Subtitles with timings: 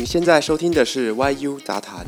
[0.00, 2.06] 你现在收听的是 YU 杂谈。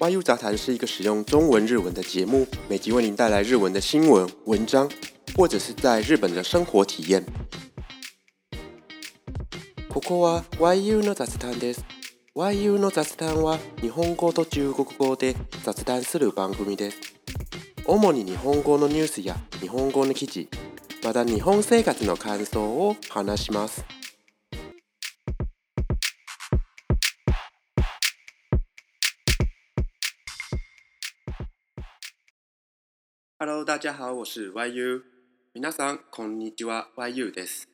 [0.00, 4.90] YU 杂谈是一个使用中文、日文的节目，每集为您带来日文的新闻、文章，
[5.34, 7.24] 或者是在日本的生活体验。
[9.88, 11.84] ここは YU の雑談です。
[12.34, 15.34] YU の雑談は日本語と中国語で
[15.64, 16.98] 雑談する番組です。
[17.86, 20.48] 主に日本語のニュースや日本語の記事、
[21.02, 23.84] また日本生活の感想を話します。
[33.43, 35.01] Hello，大家好，我是 YU。
[35.55, 37.67] 皆さんこんにちは、YU です。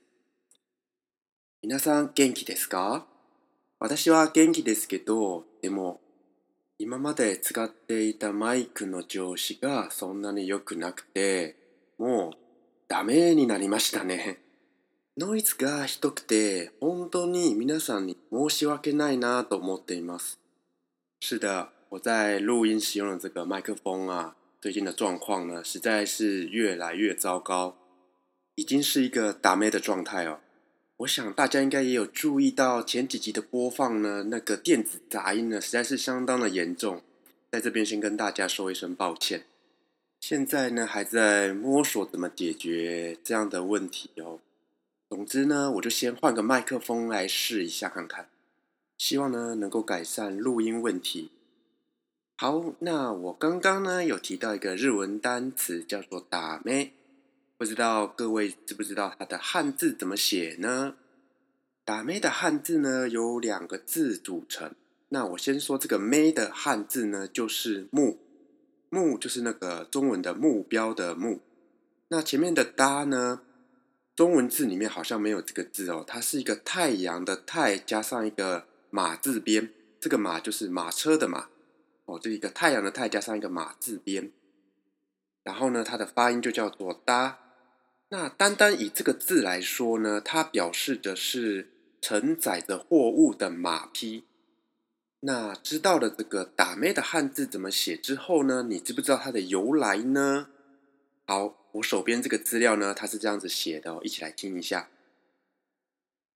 [1.61, 3.05] 皆さん元気ですか？
[3.77, 5.99] 私は元気ですけど、でも
[6.79, 11.57] 今まで使っていたマイクの調子がそんなに良くなくて、
[11.97, 12.31] もう
[12.87, 14.39] ダメになりましたね。
[15.17, 20.39] ノイズがひどくて、本当に皆さんに申し訳ないなと思っています。
[21.19, 27.77] 是的，我在录音使用的这个麦克风啊，最近的状况呢，实在是越来越糟糕，
[28.55, 30.39] 已经是一个打妹的状态哦。
[30.97, 37.03] 我想大家应该也有注意到前几集的播放呢，那个电子杂音呢，实在是相当的严重。
[37.51, 39.45] 在这边先跟大家说一声抱歉。
[40.19, 44.39] 现在呢，还在摸索怎么解决这样的问题哦。
[45.07, 48.27] 总之呢，我就先换个麦克风来试一下看看，
[48.97, 51.29] 希望呢能够改善录音问题。
[52.39, 56.93] 好，那我刚刚呢有提到一个日文单词叫做“打妹”，
[57.57, 60.97] 不知道各位知不知道它的汉字怎么写呢
[61.83, 64.75] ？“打妹”的汉字呢有两个字组成。
[65.09, 68.19] 那我先说这个“妹”的汉字呢，就是“目
[68.91, 71.41] ”，“目”就是那个中文的目标的“目”。
[72.09, 73.41] 那前面的“哒”呢，
[74.15, 81.49] 中文字里面好像没有这个字哦，它是一个太阳的“太”加上一个马字边，这个“马”就是马车的“马”。
[82.06, 84.32] 哦，这一个太阳的太加上一个马字边，
[85.42, 87.38] 然后呢，它的发音就叫做搭。
[88.08, 91.70] 那单单以这个字来说呢，它表示的是
[92.00, 94.24] 承载着货物的马匹。
[95.20, 100.48] 那知道了这个打妹的汉字怎么写之后呢，你知不知道它的由来呢？
[101.24, 104.88] 好，我手边这个资料呢，它是这样子写的哦，一起来听一下。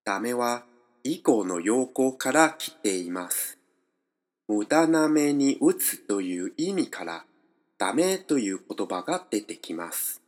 [0.04, 0.62] 打妹は
[1.02, 3.58] 以後の用語から来ています。
[4.51, 7.23] 無駄な目に打つという意味から、
[7.77, 10.19] ダメという言葉が出てきます。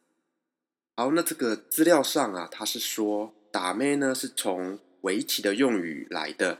[0.96, 6.60] 好，那这个资料上啊，它是说打妹呢是从围棋的用语来的。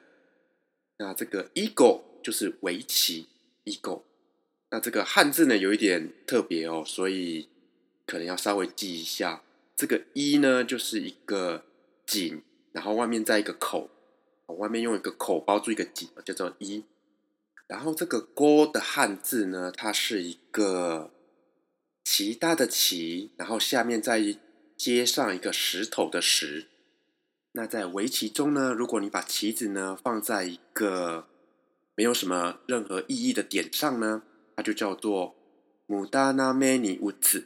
[0.98, 3.28] 那这个 ego 就是围棋
[3.64, 4.02] ego。
[4.70, 7.48] 那这个汉字呢有一点特别哦，所以
[8.06, 9.42] 可能要稍微记一下。
[9.78, 11.64] 这个一呢就是一个
[12.06, 12.42] 井，
[12.74, 13.90] 然后外面再一个口，
[14.48, 16.84] 外面用一个口包住一个井，叫做一。
[17.73, 21.11] 然后这个“锅”的汉字呢，它是一个“
[22.05, 24.39] 齐大”的“齐”，然后下面再
[24.77, 26.69] 接上一个石头的“石”。
[27.53, 31.27] 那在围棋中呢，如果你把棋子呢放在一个
[31.95, 34.23] 没有什么任何意义的点上呢，
[34.57, 35.35] 它就叫做“
[35.89, 37.45] ムダナメニウツ”。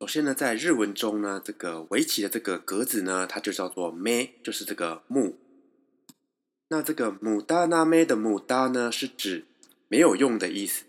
[0.00, 5.36] 首先呢，在日文中呢，这个围棋的这个格子呢，它就叫做“メ”，就是这个木。
[6.71, 9.43] 那这个“母哒那咩”的“母哒”呢，是指
[9.89, 10.85] 没有用的意思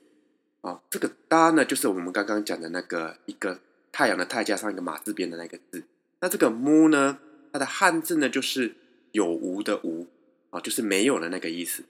[0.61, 0.81] 啊。
[0.89, 3.59] 这个“哒”呢，就是我们刚刚讲的那个一个
[3.91, 5.83] 太阳的“太”加上一个马字边的那个字。
[6.21, 7.19] 那这个 “mu” 呢，
[7.53, 8.77] 它的汉字呢就是
[9.11, 10.07] 有无的“无”
[10.51, 11.83] 啊，就是没有的那个意思。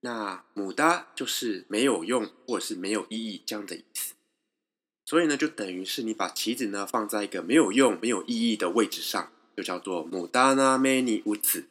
[0.00, 4.12] 那“母哒”就是没有用或者是没有意义这样的意思。
[5.06, 11.64] 所以呢，就等于是你把棋子呢放在一个没有用、没有意义的位置上，就叫做“母哒那咩尼无子”。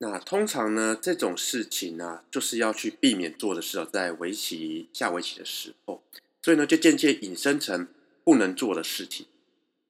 [0.00, 6.02] 那通常呢，这种事情呢，就是要去避免做的事哦，在围棋下围棋的时候，
[6.40, 7.88] 所以呢，就间接引申成
[8.22, 9.26] 不能做的事情，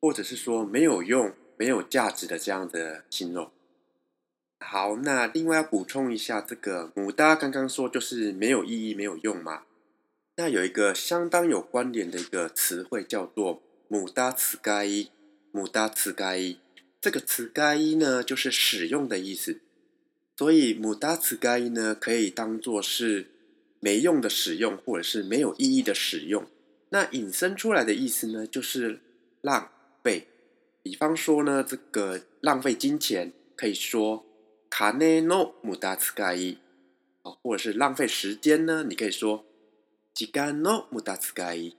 [0.01, 3.51] 或者是说没有用、没有价值的这样的形容。
[4.61, 9.65] 好，那另外要补充一下，这个“母哒”刚刚说就是没有意义、没有用嘛。
[10.37, 15.11] 那有一个相当有关联的一个词汇叫做“母哒词该一
[15.53, 16.59] ”，“母哒词该一”
[16.99, 19.61] 这个词该一呢，就是使用的意思。
[20.39, 23.33] 所以“母哒词该”呢，可以当做是
[23.81, 26.47] 没用的使用，或者是没有意义的使用。
[26.91, 29.01] 那引申出来的意思呢，就是
[29.41, 29.73] 浪
[30.05, 30.29] 费。
[30.81, 34.25] 比方说呢，这个浪费金钱，可以说
[34.71, 36.59] “卡内诺母哒词该一”
[37.23, 39.45] 啊，或者是浪费时间呢，你可以说
[40.15, 41.77] “吉干诺母哒词该一”。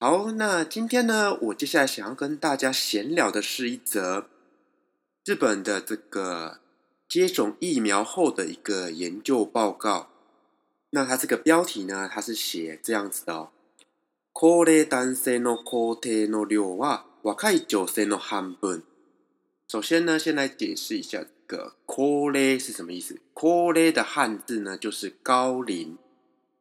[0.00, 4.26] 好，那今天呢，我接下来想要跟大家闲聊的是一则。
[5.25, 6.59] 日本的这个
[7.09, 10.09] 接种疫苗后的一个研究报告。
[10.91, 13.49] 那它这个标题呢，它是写这样子的哦。
[14.31, 18.83] 高齢男性の抗体の量は若い女性の半分。
[19.67, 23.19] 首先呢，先来解释一下这个高齢是什么意思。
[23.33, 25.97] 高齢的汉字呢，就是高龄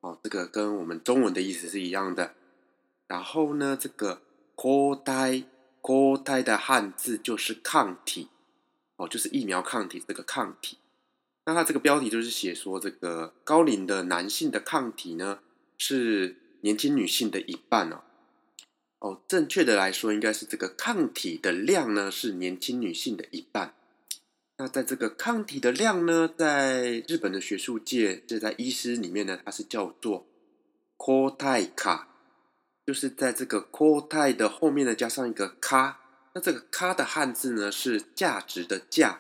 [0.01, 2.35] 哦，这个跟我们中文的意思是一样的。
[3.07, 4.23] 然后呢，这个
[4.57, 5.45] 高代
[5.81, 8.29] 高代的汉字就是抗体
[9.02, 10.78] 哦，就是疫苗抗体这个抗体。
[11.48, 15.40] 那它这个标题就是写说，这个高龄的男性的抗体呢
[15.80, 18.04] 是年轻女性的一半哦。
[19.00, 23.74] 哦，正确的来说，应该是这个抗体的量呢是年轻女性的一半。
[24.58, 30.28] 那在这个抗体的量呢，在日本的学术界，这在医师里面呢，它是叫做
[31.00, 32.08] “core 卡”，
[32.86, 35.98] 就是在这个 “core” 的后面呢加上一个“卡”。
[36.34, 39.20] 那这个“卡”的汉字呢是价值的“价”。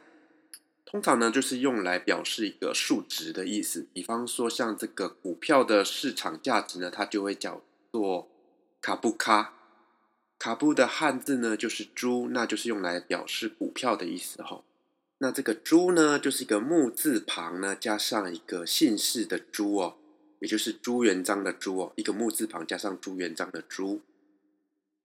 [0.85, 3.87] 通常呢，就是用来表示一个数值的意思。
[3.93, 7.61] 比方说，像这个股票的市场价值呢，它就会叫
[7.91, 8.29] 做
[8.81, 9.53] 卡布卡。
[10.37, 14.63] 卡布的汉字呢，就是猪，那就是用来表示股票的意思哈。
[15.19, 19.95] 那这个猪呢，就是一个木字旁呢，加上一个姓氏的朱哦，
[20.39, 24.01] 也就是朱元璋的朱哦，一个木字旁加上朱元璋的朱。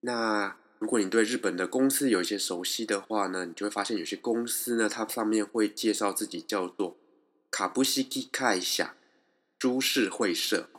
[0.01, 6.98] 那如果你对日本的公司有一些熟悉的话呢，你就会发现有些公司呢，它上面会介绍自己叫做
[7.52, 8.96] 卡布西基开下
[9.60, 10.70] 株式会社。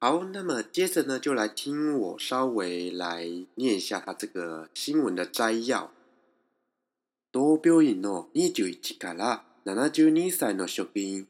[0.00, 3.24] 好，那么接着呢，就来听我稍微来
[3.54, 5.92] 念一下它这个新闻的摘要。
[7.30, 11.26] 同病院の21から72歳の職員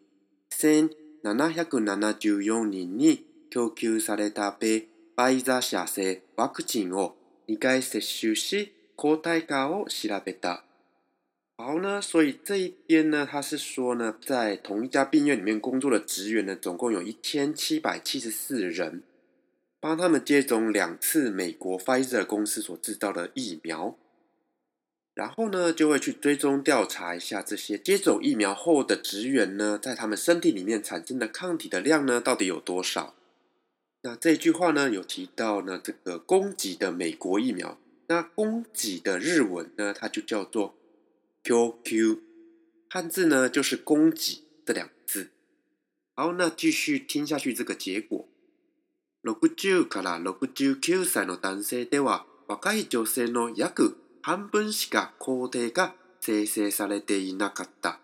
[0.50, 7.14] 1774人に供給された米ファイザー社製ワクチンを
[7.46, 10.60] 应该是休息抗体价を調べた。
[11.56, 19.02] 好呢，所以这一边呢，他是说呢，在同一家病院里面工作的职员呢，总共有一千七百七十四人，
[19.78, 23.96] 帮他们接种两次美国 Pfizer 公司所制造的疫苗，
[25.14, 33.14] 然后呢，就会去追踪调查一下这些接种疫苗后的职员呢，在他们身体里面产生的抗体的量呢，到底有多少。
[34.06, 37.78] 那这句话呢，有提到呢，这个供给的美国疫苗，
[38.08, 40.74] 那供给的日文呢，它就叫做
[41.44, 42.18] QQ，
[42.88, 45.30] 汉字呢就是供给这两个字。
[46.14, 48.28] 好，那继续听下去这个结果。
[49.22, 58.00] 六十から六十九歳の男性では、若い女性の約半分しか抗体が生成されていなかった。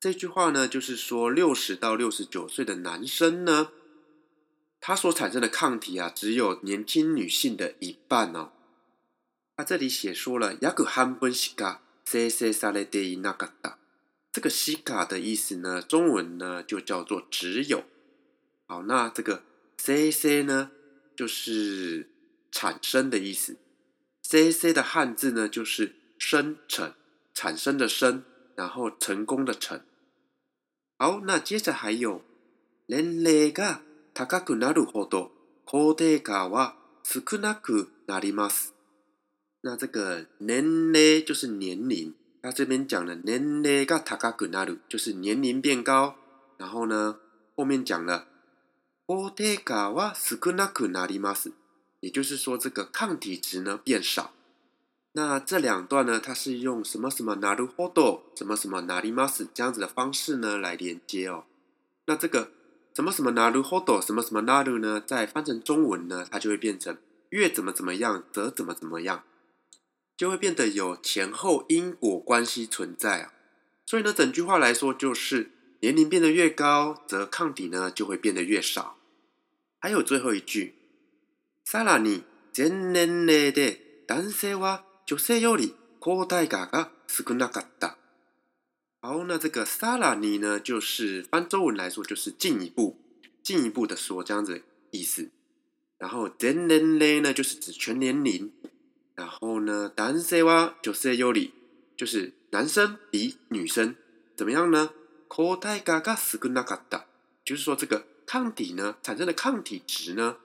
[0.00, 3.68] 这句话呢，就是说六十到六十九岁的男生呢。
[4.80, 8.52] 它所产生的抗体啊，只有年轻女性的一半哦。
[9.56, 13.76] 它这里写说了，ヤクハンブンシカセセサレデイナガダ。
[14.32, 17.84] 这个西卡的意思呢，中文呢就叫做只有。
[18.66, 19.44] 好，那这个
[19.78, 20.72] C C 呢，
[21.14, 22.10] 就是
[22.50, 23.56] 产生的意思。
[24.22, 26.94] C C 的汉字呢，就是生成、
[27.32, 28.24] 产生的生，
[28.56, 29.80] 然后成功的成。
[30.98, 32.22] 好，那接着还有
[32.86, 33.82] 年齢が
[34.19, 35.31] 高くなるほど
[35.65, 38.73] 抗体価は少なくなります。
[39.63, 46.15] 那这个年齢就是年龄，他这边讲的年齢が高くなる就是年龄变高，
[46.57, 47.17] 然后呢
[47.55, 48.25] 后面讲了
[49.07, 51.53] 抗体価は少なくなります，
[52.01, 54.31] 也就是说这个抗体值呢变少。
[55.13, 61.45] 那这两段呢，它是用什么什么なるほど什么什么なります这样子的方式呢来连接哦。
[62.05, 62.58] 那这个。
[62.98, 65.02] 什么什么ナルホド，什么什么ナル呢？
[65.04, 66.96] 再翻成中文呢，它就会变成
[67.30, 69.24] 越怎么怎么样，则怎么怎么样，
[70.16, 73.32] 就会变得有前后因果关系存在啊。
[73.84, 78.96] 所以呢，整句话来说就是年龄变得越高，则抗体呢就会变得越少。
[79.80, 80.74] 还有最后一句，
[81.66, 82.22] さらに
[82.52, 87.96] 全年齢で男性は女性より抗体価が少なかった。
[89.01, 92.97] 好，那这个萨拉尼呢，就是翻中文来说，就是进一步、
[93.41, 95.29] 进一步的说这样子意思。
[95.97, 98.51] 然后 den nen l 呢，就是指全年龄。
[99.15, 101.33] 然后呢男 a n 就是 y o
[101.95, 103.95] 就是男生比女生
[104.35, 104.91] 怎么样呢
[105.29, 106.49] ？kotai ga ga s u k
[107.45, 110.35] 就是说这个抗体呢产生的抗体值呢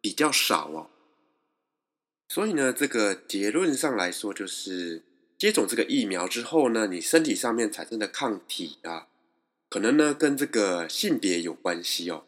[0.00, 0.90] 比较少哦。
[2.28, 5.04] 所以呢，这个结论上来说就是。
[5.44, 9.08] 接种这个疫苗之后呢，你身体上面产生的抗体啊，
[9.68, 12.24] 可能呢跟这个性别有关系哦。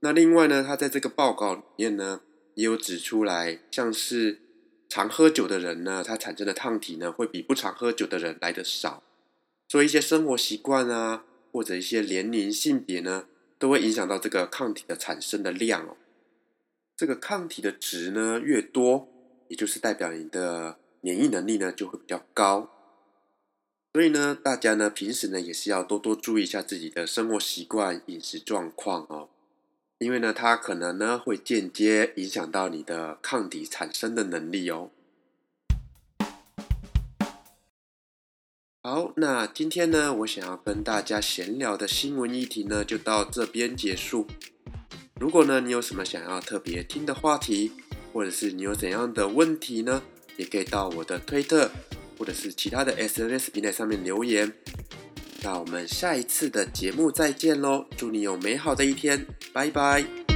[0.00, 2.20] 那另外呢，他在这个报告里面呢，
[2.56, 4.40] 也有指出来，像是
[4.90, 9.02] 常喝酒的人呢，他产生的抗体呢，会比不常喝酒的人来的少。
[9.66, 13.24] 所以一些生活习惯啊，或者一些年龄、性别呢，
[13.58, 15.96] 都会影响到这个抗体的产生的量哦。
[16.94, 19.08] 这个抗体的值呢越多，
[19.48, 22.70] 也就是代表你的免疫能力呢就会比较高。
[23.92, 29.28] 所以呢，大家呢平时呢也是要多多注意一下自己的生活习惯、饮食状况哦。
[29.98, 34.90] 因为呢，它可能呢会间接影响到你的抗体产生的能力哦。
[38.82, 44.26] 好，那今天呢，我想要跟大家闲聊的新闻议题呢，就到这边结束。
[45.20, 47.72] 如果呢，你有什么想要特别听的话题，
[48.14, 50.02] 或者是你有怎样的问题呢，
[50.40, 51.70] 也可以到我的推特
[52.18, 54.50] 或者是其他的 SNS 平台上面留言。
[55.42, 57.84] 那我们下一次的节目再见喽！
[57.96, 60.29] 祝你有美好的一天，拜拜。